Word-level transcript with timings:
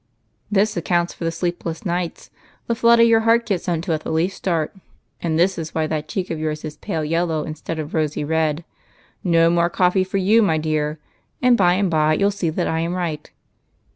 "This 0.51 0.75
accounts 0.75 1.13
for 1.13 1.25
the 1.25 1.31
sleepless 1.31 1.85
nights, 1.85 2.31
the 2.65 2.73
flutter 2.73 3.03
your 3.03 3.19
heart 3.19 3.45
gets 3.45 3.67
into 3.67 3.93
at 3.93 4.01
the 4.01 4.09
least 4.11 4.35
start, 4.35 4.75
and 5.21 5.37
this 5.37 5.59
is 5.59 5.75
why 5.75 5.85
that 5.85 6.07
cheek 6.07 6.31
of 6.31 6.39
yours 6.39 6.65
is 6.65 6.75
pale 6.77 7.05
yellow 7.05 7.43
instead 7.43 7.77
of 7.77 7.93
rosy 7.93 8.23
red. 8.23 8.63
Kg 9.23 9.53
more 9.53 9.69
coffee 9.69 10.03
for 10.03 10.17
you, 10.17 10.41
my 10.41 10.57
dear, 10.57 10.97
and 11.39 11.55
by 11.55 11.75
and 11.75 11.91
by 11.91 12.13
you 12.13 12.21
'11 12.21 12.31
see 12.31 12.49
that 12.49 12.67
I 12.67 12.79
am 12.79 12.95
right. 12.95 13.29